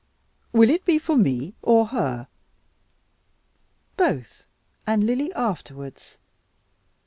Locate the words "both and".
3.97-5.03